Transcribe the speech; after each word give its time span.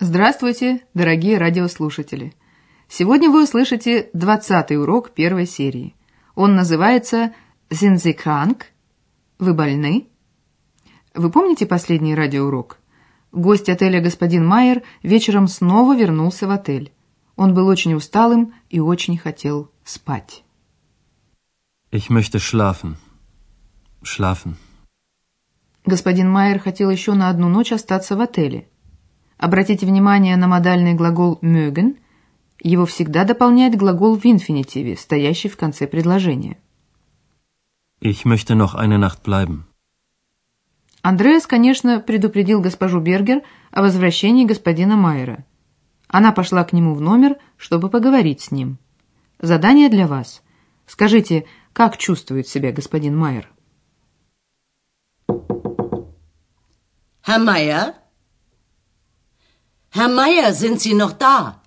Здравствуйте, 0.00 0.82
дорогие 0.94 1.38
радиослушатели! 1.38 2.32
Сегодня 2.88 3.30
вы 3.30 3.42
услышите 3.42 4.10
двадцатый 4.12 4.80
урок 4.80 5.10
первой 5.10 5.44
серии. 5.44 5.96
Он 6.36 6.54
называется 6.54 7.34
«Sind 7.68 7.96
Sie 7.96 8.16
krank?» 8.16 8.66
«Вы 9.40 9.54
больны?» 9.54 10.06
Вы 11.14 11.32
помните 11.32 11.66
последний 11.66 12.14
радиоурок? 12.14 12.78
Гость 13.32 13.68
отеля 13.68 14.00
господин 14.00 14.46
Майер 14.46 14.84
вечером 15.02 15.48
снова 15.48 15.96
вернулся 15.96 16.46
в 16.46 16.52
отель. 16.52 16.92
Он 17.34 17.52
был 17.52 17.66
очень 17.66 17.94
усталым 17.94 18.54
и 18.70 18.78
очень 18.78 19.18
хотел 19.18 19.72
спать. 19.84 20.44
Ich 21.90 22.08
möchte 22.08 22.38
schlafen. 22.38 22.94
Schlafen. 24.04 24.54
Господин 25.84 26.30
Майер 26.30 26.60
хотел 26.60 26.88
еще 26.88 27.14
на 27.14 27.30
одну 27.30 27.48
ночь 27.48 27.72
остаться 27.72 28.14
в 28.14 28.20
отеле. 28.20 28.68
Обратите 29.38 29.86
внимание 29.86 30.36
на 30.36 30.48
модальный 30.48 30.94
глагол 30.94 31.38
«mögen». 31.42 31.96
Его 32.60 32.86
всегда 32.86 33.22
дополняет 33.22 33.76
глагол 33.76 34.16
в 34.18 34.26
инфинитиве, 34.26 34.96
стоящий 34.96 35.48
в 35.48 35.56
конце 35.56 35.86
предложения. 35.86 36.58
Ich 38.00 38.24
möchte 38.24 38.56
noch 38.56 38.74
eine 38.74 38.98
Nacht 38.98 39.22
bleiben. 39.22 39.64
Андреас, 41.02 41.46
конечно, 41.46 42.00
предупредил 42.00 42.60
госпожу 42.60 43.00
Бергер 43.00 43.42
о 43.70 43.82
возвращении 43.82 44.44
господина 44.44 44.96
Майера. 44.96 45.44
Она 46.08 46.32
пошла 46.32 46.64
к 46.64 46.72
нему 46.72 46.94
в 46.94 47.00
номер, 47.00 47.36
чтобы 47.56 47.90
поговорить 47.90 48.40
с 48.40 48.50
ним. 48.50 48.78
Задание 49.40 49.88
для 49.88 50.08
вас. 50.08 50.42
Скажите, 50.86 51.46
как 51.72 51.96
чувствует 51.96 52.48
себя 52.48 52.72
господин 52.72 53.16
Майер? 53.16 53.48
Herr 57.24 57.44
Meier? 57.44 57.94
Herr 59.90 60.08
Meier, 60.08 60.52
sind 60.54 60.80
Sie 60.80 60.94
noch 60.94 61.12
da? 61.12 61.60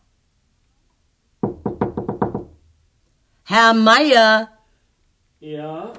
Herr 3.45 3.73
Meier? 3.73 4.47
Ja, 5.39 5.93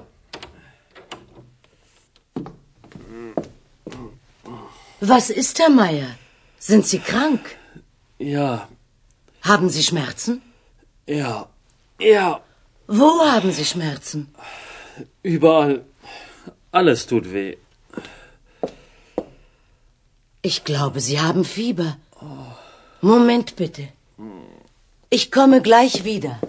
Was 4.99 5.29
ist, 5.29 5.59
Herr 5.59 5.69
Meier? 5.69 6.15
Sind 6.59 6.85
Sie 6.87 6.99
krank? 6.99 7.57
ja, 8.19 8.67
Haben 9.41 9.69
Sie 9.69 9.83
Schmerzen? 9.83 10.41
ja, 11.07 11.47
ja, 11.99 12.41
Wo 12.87 13.09
haben 13.25 13.51
Sie 13.51 13.65
Schmerzen? 13.65 14.33
überall. 15.23 15.83
Alles 16.71 17.05
tut 17.05 17.31
weh. 17.33 17.57
Ich 20.41 20.63
glaube, 20.63 20.99
Sie 21.01 21.19
haben 21.19 21.43
Fieber. 21.45 21.97
Moment 23.03 23.57
bitte. 23.57 23.89
Ich 25.09 25.29
komme 25.29 25.59
gleich 25.59 26.05
wieder. 26.05 26.39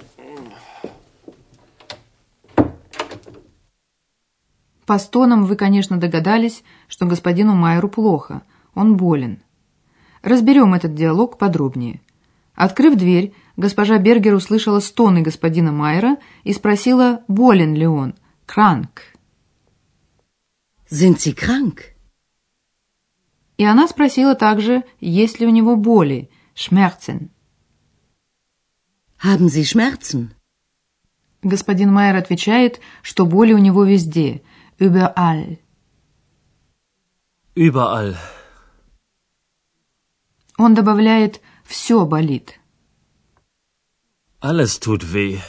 По 4.86 4.98
стонам 5.00 5.46
вы, 5.46 5.56
конечно, 5.56 5.98
догадались, 5.98 6.62
что 6.86 7.06
господину 7.06 7.54
Майеру 7.56 7.88
плохо, 7.88 8.42
он 8.76 8.96
болен. 8.96 9.42
Разберем 10.22 10.74
этот 10.74 10.94
диалог 10.94 11.38
подробнее. 11.38 12.00
Открыв 12.54 12.94
дверь, 12.96 13.34
госпожа 13.56 13.98
Бергер 13.98 14.34
услышала 14.34 14.78
стоны 14.78 15.22
господина 15.22 15.72
Майера 15.72 16.18
и 16.44 16.52
спросила, 16.52 17.24
болен 17.26 17.74
ли 17.74 17.88
он. 17.88 18.14
Кранк. 18.46 19.02
Sind 20.88 21.16
Sie 21.18 21.34
krank? 21.34 21.80
И 23.56 23.64
она 23.64 23.88
спросила 23.88 24.36
также, 24.36 24.84
есть 25.00 25.40
ли 25.40 25.48
у 25.48 25.50
него 25.50 25.74
боли. 25.74 26.30
Schmerzen. 26.54 27.30
Haben 29.18 29.48
Sie 29.48 29.64
Schmerzen? 29.64 30.34
Господин 31.42 31.92
Майер 31.92 32.16
отвечает, 32.16 32.80
что 33.02 33.26
боли 33.26 33.52
у 33.52 33.58
него 33.58 33.84
везде. 33.84 34.42
Überall. 34.78 35.58
Überall. 37.54 38.16
Он 40.56 40.74
добавляет 40.74 41.40
«все 41.64 42.06
болит». 42.06 42.60
Alles 44.40 44.78
tut 44.78 45.02
weh. 45.02 45.40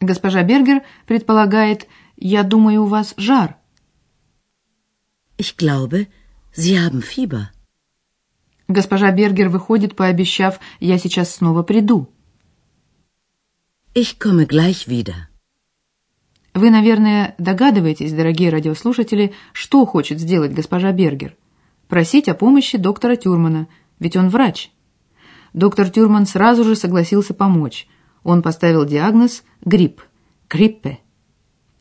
Госпожа 0.00 0.42
Бергер 0.42 0.82
предполагает 1.06 1.86
«я 2.16 2.42
думаю, 2.42 2.84
у 2.84 2.86
вас 2.86 3.14
жар». 3.16 3.56
Ich 5.36 5.56
glaube, 5.56 6.08
Sie 6.54 6.78
haben 6.78 7.02
Fieber. 7.02 7.50
Госпожа 8.70 9.10
Бергер 9.10 9.48
выходит, 9.48 9.96
пообещав 9.96 10.60
«я 10.78 10.96
сейчас 10.96 11.34
снова 11.34 11.64
приду». 11.64 12.06
Ich 13.96 14.18
komme 14.20 14.46
gleich 14.46 14.86
wieder. 14.86 15.26
Вы, 16.54 16.70
наверное, 16.70 17.34
догадываетесь, 17.38 18.12
дорогие 18.12 18.50
радиослушатели, 18.50 19.32
что 19.52 19.84
хочет 19.86 20.20
сделать 20.20 20.52
госпожа 20.52 20.92
Бергер. 20.92 21.34
Просить 21.88 22.28
о 22.28 22.34
помощи 22.34 22.78
доктора 22.78 23.16
Тюрмана, 23.16 23.66
ведь 23.98 24.16
он 24.16 24.28
врач. 24.28 24.70
Доктор 25.52 25.90
Тюрман 25.90 26.26
сразу 26.26 26.62
же 26.62 26.76
согласился 26.76 27.34
помочь. 27.34 27.88
Он 28.22 28.40
поставил 28.40 28.84
диагноз 28.84 29.42
«грипп», 29.64 30.00
«гриппе». 30.48 31.00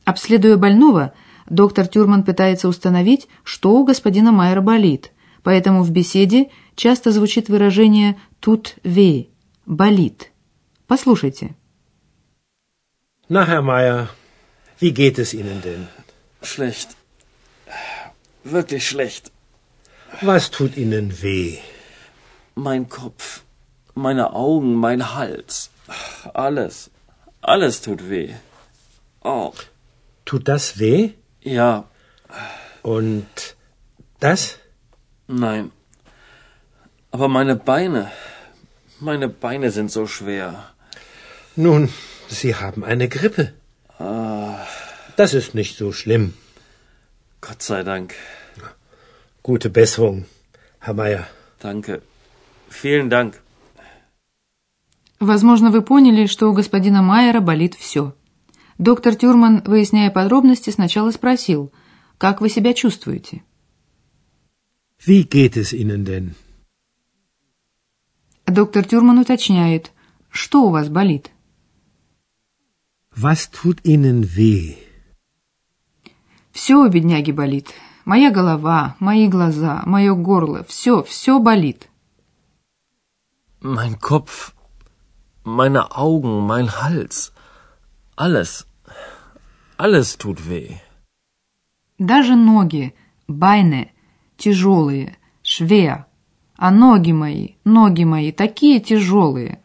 Обследуя 0.05 0.57
больного, 0.57 1.13
доктор 1.47 1.85
Тюрман 1.85 2.23
пытается 2.23 2.67
установить, 2.67 3.27
что 3.43 3.75
у 3.75 3.83
господина 3.85 4.31
Майера 4.31 4.61
болит, 4.61 5.11
поэтому 5.43 5.83
в 5.83 5.91
беседе 5.91 6.49
часто 6.78 7.10
звучит 7.12 7.48
выражение 7.48 8.18
«тут 8.40 8.76
ве» – 8.84 9.66
«болит». 9.66 10.30
Послушайте. 10.86 11.54
Na, 13.28 13.44
Herr 13.46 13.62
Meier, 13.62 14.08
wie 14.80 14.90
geht 14.92 15.18
es 15.18 15.32
Ihnen 15.34 15.60
denn? 15.62 15.88
Schlecht. 16.42 16.88
Wirklich 18.44 18.86
schlecht. 18.86 19.32
Was 20.20 20.50
tut 20.50 20.76
Ihnen 20.76 21.22
weh? 21.22 21.58
Mein 22.54 22.88
Kopf, 22.88 23.42
meine 23.94 24.32
Augen, 24.34 24.74
mein 24.74 25.14
Hals. 25.14 25.70
Alles. 26.34 26.90
Alles 27.40 27.80
tut 27.80 28.08
weh. 28.10 28.34
Oh, 29.22 29.52
Tut 30.26 30.48
das 30.48 30.78
weh? 30.78 31.10
ja, 31.42 31.84
Und 32.82 33.56
das? 34.20 34.58
nein. 35.26 35.70
Aber 37.10 37.28
meine 37.28 37.56
Beine. 37.56 38.10
Meine 39.00 39.28
Beine 39.28 39.70
sind 39.70 39.90
so 39.90 40.06
schwer. 40.06 40.48
Nun, 41.56 41.88
Sie 42.28 42.54
haben 42.54 42.84
eine 42.84 43.08
Grippe. 43.08 43.52
Das 45.16 45.34
ist 45.34 45.54
nicht 45.54 45.76
so 45.76 45.92
schlimm. 45.92 46.34
Gott 47.40 47.62
sei 47.62 47.82
Dank. 47.82 48.14
Gute 49.42 49.70
Besserung, 49.70 50.24
Herr 50.80 50.94
Meier. 50.94 51.26
Danke. 51.60 52.02
Vielen 52.70 53.10
Dank. 53.10 53.40
Возможно, 55.20 55.70
вы 55.70 55.82
поняли, 55.82 56.26
что 56.26 56.50
у 56.50 56.52
господина 56.52 57.00
Майера 57.02 57.40
болит 57.40 57.74
все. 57.74 58.14
Доктор 58.78 59.14
Тюрман, 59.14 59.62
выясняя 59.64 60.10
подробности, 60.10 60.70
сначала 60.70 61.10
спросил, 61.12 61.72
как 62.18 62.40
вы 62.40 62.48
себя 62.48 62.74
чувствуете? 62.74 63.42
Wie 65.06 65.22
geht 65.22 65.56
es 65.56 65.72
Ihnen 65.72 66.04
denn? 66.04 66.34
Доктор 68.51 68.83
Тюрман 68.85 69.19
уточняет, 69.19 69.91
что 70.29 70.63
у 70.63 70.69
вас 70.71 70.89
болит? 70.89 71.31
Was 73.15 73.49
tut 73.51 73.81
Ihnen 73.83 74.23
weh? 74.23 74.77
Все 76.51 76.75
у 76.75 76.89
бедняги 76.89 77.31
болит. 77.31 77.67
Моя 78.05 78.31
голова, 78.31 78.95
мои 78.99 79.27
глаза, 79.27 79.83
мое 79.85 80.15
горло, 80.15 80.63
все, 80.63 81.03
все 81.03 81.39
болит. 81.39 81.89
Mein 83.61 83.99
Kopf, 83.99 84.53
meine 85.43 85.91
Augen, 85.91 86.47
mein 86.47 86.69
Hals. 86.69 87.31
Alles. 88.15 88.65
Alles 89.77 90.17
tut 90.17 90.39
weh. 90.47 90.79
Даже 91.99 92.35
ноги, 92.35 92.95
байне, 93.27 93.93
тяжелые, 94.37 95.17
швея. 95.43 96.08
А 96.61 96.71
ноги 96.71 97.13
мои, 97.13 97.55
ноги 97.63 98.03
мои 98.03 98.33
такие 98.33 98.81
тяжелые. 98.81 99.59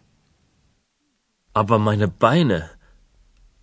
Aber 1.53 1.79
meine 1.81 2.07
Beine, 2.07 2.71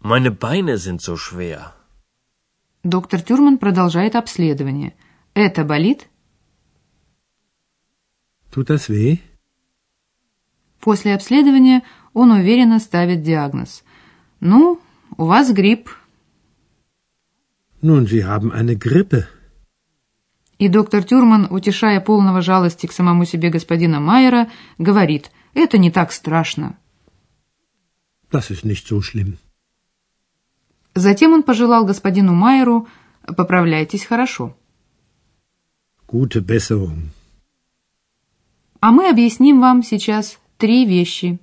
meine 0.01 0.31
Beine 0.31 0.78
sind 0.78 1.00
so 1.00 1.16
schwer. 1.16 1.72
Доктор 2.83 3.22
Тюрман 3.22 3.57
продолжает 3.57 4.18
обследование. 4.18 4.95
Это 5.33 5.63
болит? 5.63 6.10
Tut 8.51 8.68
das 8.68 8.89
weh? 8.89 9.19
После 10.81 11.16
обследования 11.16 11.84
он 12.13 12.31
уверенно 12.31 12.80
ставит 12.80 13.24
диагноз. 13.24 13.86
Ну, 14.42 14.81
у 15.16 15.24
вас 15.24 15.54
грипп. 15.54 15.89
Nun, 17.81 18.07
Sie 18.07 18.25
haben 18.25 18.51
eine 18.51 18.75
Grippe. 18.75 19.30
И 20.62 20.68
доктор 20.68 21.04
Тюрман, 21.04 21.48
утешая 21.50 22.00
полного 22.00 22.44
жалости 22.44 22.86
к 22.86 22.92
самому 22.92 23.25
себе 23.25 23.50
господина 23.50 24.00
Майера, 24.00 24.48
говорит, 24.78 25.31
это 25.56 25.80
не 25.80 25.90
так 25.90 26.12
страшно. 26.12 26.78
Das 28.31 28.52
ist 28.52 28.63
nicht 28.63 28.86
so 28.88 29.02
schlimm. 29.02 29.40
Затем 30.94 31.34
он 31.34 31.42
пожелал 31.42 31.84
господину 31.84 32.36
Майеру, 32.36 32.88
поправляйтесь 33.25 34.06
хорошо. 34.06 34.56
Gute 36.08 36.42
Besserung. 36.42 37.10
А 38.81 38.92
мы 38.92 39.10
объясним 39.10 39.62
вам 39.62 39.81
сейчас 39.81 40.38
три 40.60 40.86
вещи. 40.86 41.40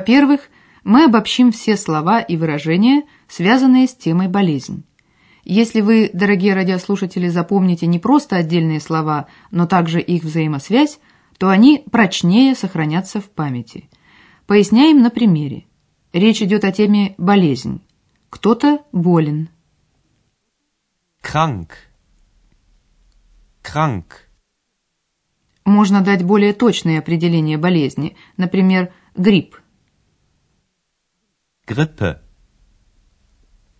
Во-первых, 0.00 0.48
мы 0.82 1.04
обобщим 1.04 1.52
все 1.52 1.76
слова 1.76 2.20
и 2.20 2.38
выражения, 2.38 3.02
связанные 3.28 3.86
с 3.86 3.94
темой 3.94 4.28
болезнь. 4.28 4.84
Если 5.44 5.82
вы, 5.82 6.08
дорогие 6.14 6.54
радиослушатели, 6.54 7.28
запомните 7.28 7.86
не 7.86 7.98
просто 7.98 8.36
отдельные 8.36 8.80
слова, 8.80 9.26
но 9.50 9.66
также 9.66 10.00
их 10.00 10.22
взаимосвязь, 10.24 11.00
то 11.36 11.50
они 11.50 11.84
прочнее 11.92 12.54
сохранятся 12.54 13.20
в 13.20 13.28
памяти. 13.28 13.90
Поясняем 14.46 15.02
на 15.02 15.10
примере. 15.10 15.66
Речь 16.14 16.40
идет 16.40 16.64
о 16.64 16.72
теме 16.72 17.14
«болезнь». 17.18 17.82
Кто-то 18.30 18.80
болен. 18.92 19.50
Krank. 21.22 21.72
Krank. 23.62 24.06
Можно 25.66 26.00
дать 26.00 26.24
более 26.24 26.54
точное 26.54 27.00
определение 27.00 27.58
болезни, 27.58 28.16
например, 28.38 28.94
грипп. 29.14 29.60
Grippe. 31.70 32.20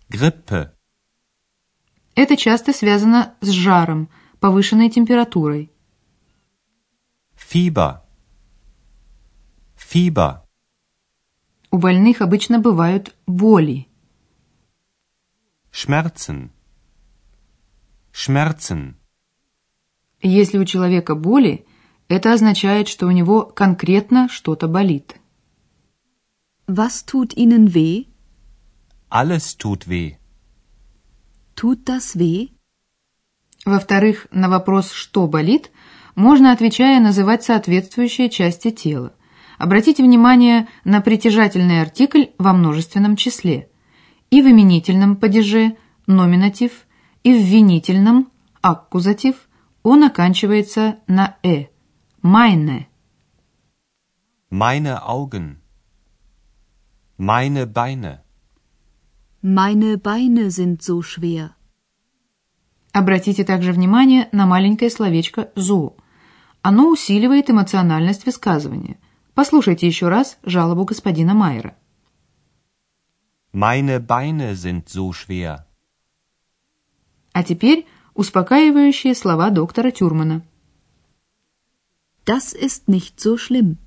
Grippe. 0.07 0.71
Это 2.15 2.37
часто 2.37 2.71
связано 2.71 3.35
с 3.41 3.49
жаром, 3.49 4.07
повышенной 4.39 4.89
температурой. 4.89 5.73
Fieber. 7.35 7.99
Fieber. 9.75 10.39
У 11.69 11.77
больных 11.79 12.21
обычно 12.21 12.59
бывают 12.59 13.13
боли. 13.27 13.89
Schmerzen. 15.73 16.51
Schmerzen. 18.13 18.95
Если 20.21 20.57
у 20.57 20.63
человека 20.63 21.15
боли, 21.15 21.65
это 22.07 22.31
означает, 22.31 22.87
что 22.87 23.05
у 23.07 23.11
него 23.11 23.41
конкретно 23.43 24.29
что-то 24.29 24.69
болит. 24.69 25.20
Was 26.67 27.03
tut 27.03 27.33
Ihnen 27.33 27.73
weh? 27.73 28.05
Alles 29.09 29.55
tut 29.57 29.87
weh. 29.87 30.17
Tut 31.55 31.85
das 31.85 32.15
weh? 32.15 32.49
Во-вторых, 33.65 34.27
на 34.31 34.49
вопрос 34.49 34.91
«что 34.91 35.27
болит?» 35.27 35.71
можно, 36.15 36.51
отвечая, 36.51 36.99
называть 36.99 37.43
соответствующие 37.43 38.29
части 38.29 38.71
тела. 38.71 39.13
Обратите 39.57 40.03
внимание 40.03 40.67
на 40.83 41.01
притяжательный 41.01 41.81
артикль 41.81 42.25
во 42.37 42.53
множественном 42.53 43.15
числе. 43.15 43.69
И 44.29 44.41
в 44.41 44.47
именительном 44.47 45.15
падеже 45.15 45.77
номинатив, 46.07 46.87
и 47.23 47.33
в 47.33 47.45
винительном 47.45 48.31
аккузатив 48.61 49.35
он 49.83 50.03
оканчивается 50.03 50.97
на 51.07 51.37
«э». 51.43 51.67
Meine. 52.23 52.87
Meine 54.49 55.03
Augen. 55.07 55.60
Meine 57.23 57.67
Beine. 57.67 58.23
Meine 59.43 59.99
Beine 59.99 60.49
sind 60.49 60.81
so 60.81 61.03
schwer. 61.03 61.51
Обратите 62.93 63.43
также 63.43 63.73
внимание 63.73 64.27
на 64.31 64.47
маленькое 64.47 64.89
словечко 64.89 65.51
«зо». 65.55 65.95
Оно 66.63 66.89
усиливает 66.89 67.51
эмоциональность 67.51 68.25
высказывания. 68.25 68.97
Послушайте 69.35 69.85
еще 69.85 70.07
раз 70.07 70.39
жалобу 70.41 70.83
господина 70.83 71.35
Майера. 71.35 71.75
Meine 73.53 73.99
Beine 73.99 74.55
sind 74.55 74.85
so 74.87 75.11
schwer. 75.11 75.59
А 77.33 77.43
теперь 77.43 77.85
успокаивающие 78.15 79.13
слова 79.13 79.51
доктора 79.51 79.91
Тюрмана. 79.91 80.41
Das 82.25 82.53
ist 82.53 82.87
nicht 82.87 83.19
so 83.19 83.37
schlimm. 83.37 83.77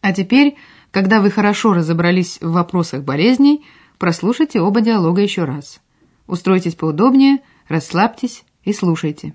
А 0.00 0.12
теперь, 0.12 0.56
когда 0.90 1.20
вы 1.20 1.30
хорошо 1.30 1.74
разобрались 1.74 2.38
в 2.40 2.52
вопросах 2.52 3.04
болезней, 3.04 3.64
прослушайте 3.98 4.60
оба 4.60 4.80
диалога 4.80 5.20
еще 5.20 5.44
раз. 5.44 5.80
Устройтесь 6.26 6.74
поудобнее, 6.74 7.38
расслабьтесь 7.68 8.44
и 8.64 8.72
слушайте. 8.72 9.34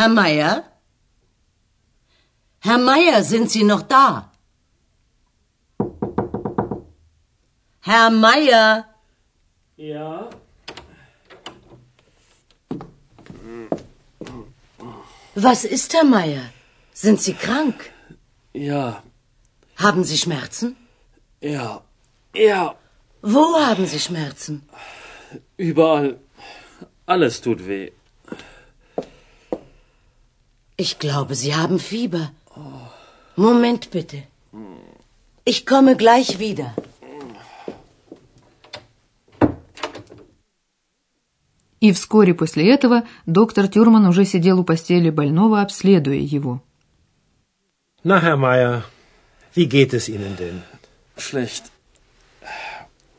Herr 0.00 0.08
Meier? 0.08 0.52
Herr 2.66 2.78
Meier, 2.78 3.22
sind 3.22 3.50
Sie 3.50 3.64
noch 3.64 3.82
da? 3.82 4.32
Herr 7.80 8.08
Meier? 8.10 8.86
Ja? 9.76 10.30
Was 15.34 15.64
ist, 15.64 15.92
Herr 15.92 16.04
Meier? 16.04 16.44
Sind 16.94 17.20
Sie 17.20 17.34
krank? 17.34 17.92
Ja, 18.54 19.02
Haben 19.76 20.04
Sie 20.04 20.16
Schmerzen? 20.16 20.76
ja, 21.42 21.82
ja, 22.34 22.74
Wo 23.20 23.44
haben 23.68 23.84
Sie 23.86 24.00
Schmerzen? 24.00 24.62
überall. 25.58 26.18
Alles 27.04 27.42
tut 27.42 27.66
weh. 27.66 27.92
Ich 30.79 30.99
glaube, 30.99 31.35
Sie 31.35 31.55
haben 31.55 31.79
Fieber. 31.79 32.31
Moment 33.35 33.91
bitte. 33.91 34.23
Ich 35.45 35.65
komme 35.65 35.95
gleich 35.95 36.39
wieder. 36.39 36.73
И 41.81 41.91
вскоре 41.91 42.33
после 42.33 42.73
этого 42.73 43.03
доктор 43.27 43.67
Тюрман 43.67 44.05
уже 44.07 44.25
сидел 44.25 44.59
у 44.59 44.63
постели 44.63 45.11
больного, 45.11 45.61
обследуя 45.61 46.17
его. 46.17 46.63
Na, 48.03 48.19
Herr 48.19 48.37
Meier, 48.37 48.83
wie 49.53 49.67
geht 49.67 49.93
es 49.93 50.09
Ihnen 50.09 50.35
denn? 50.35 50.63
Schlecht. 51.17 51.65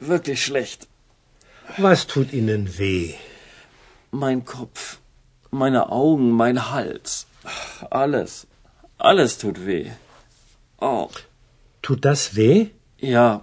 Wirklich 0.00 0.44
schlecht. 0.44 0.88
Was 1.78 2.06
tut 2.06 2.32
Ihnen 2.32 2.78
weh? 2.78 3.14
Mein 4.10 4.44
Kopf, 4.44 4.98
meine 5.50 5.90
Augen, 5.90 6.30
mein 6.32 6.70
Hals. 6.70 7.26
Alles. 7.89 8.47
Alles 8.97 9.37
tut 9.37 9.65
weh. 9.65 9.91
Oh, 10.79 11.09
Tut 11.81 12.05
das 12.05 12.35
weh? 12.35 12.69
ja, 12.99 13.41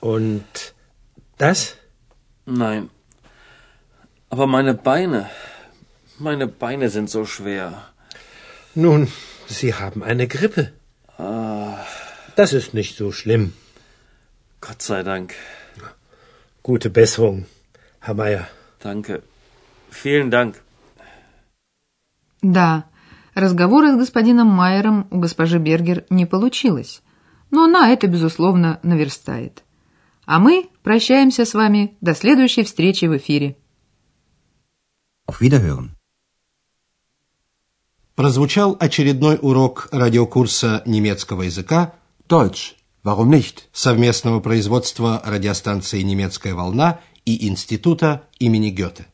Und 0.00 0.74
das? 1.38 1.76
nein. 2.46 2.90
Aber 4.30 4.46
meine 4.46 4.74
Beine, 4.74 5.28
meine 6.18 6.46
Beine 6.46 6.88
sind 6.88 7.10
so 7.10 7.24
schwer. 7.26 7.66
Nun, 8.74 9.08
Sie 9.46 9.74
haben 9.74 10.02
eine 10.02 10.26
Grippe. 10.28 10.72
Das 12.36 12.52
ist 12.52 12.72
nicht 12.74 12.96
so 12.96 13.12
schlimm. 13.12 13.52
Gott 14.60 14.80
sei 14.82 15.02
Dank. 15.02 15.34
Gute 16.62 16.88
Besserung, 16.90 17.46
Herr 18.00 18.14
Meier. 18.14 18.46
Danke. 18.78 19.22
Vielen 19.90 20.30
Dank. 20.30 20.60
Да, 22.40 22.84
разговора 23.34 23.92
с 23.92 23.96
господином 23.96 24.48
Майером 24.48 25.06
у 25.10 25.18
госпожи 25.18 25.58
Бергер 25.58 26.04
не 26.10 26.26
получилось, 26.26 27.02
но 27.50 27.64
она 27.64 27.90
это, 27.90 28.06
безусловно, 28.06 28.80
наверстает. 28.82 29.64
А 30.24 30.38
мы 30.38 30.68
прощаемся 30.82 31.44
с 31.44 31.54
вами 31.54 31.96
до 32.00 32.14
следующей 32.14 32.64
встречи 32.64 33.06
в 33.06 33.16
эфире. 33.16 33.56
Auf 35.28 35.40
Wiederhören. 35.40 35.90
Прозвучал 38.14 38.76
очередной 38.78 39.38
урок 39.40 39.88
радиокурса 39.90 40.82
немецкого 40.86 41.42
языка 41.42 41.94
Deutsch. 42.28 42.74
Warum 43.04 43.30
nicht? 43.30 43.64
совместного 43.72 44.40
производства 44.40 45.20
радиостанции 45.24 46.02
«Немецкая 46.02 46.54
волна» 46.54 47.00
и 47.24 47.48
Института 47.48 48.28
имени 48.38 48.70
Гёте. 48.70 49.06